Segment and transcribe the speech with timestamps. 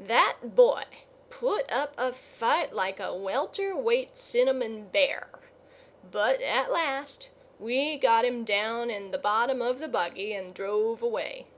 [0.00, 0.84] That boy
[1.28, 5.28] put up a fight like a welter weight cinnamon bear;
[6.10, 11.02] but, at last, we got him down in the bottom of the buggy and drove
[11.02, 11.48] away.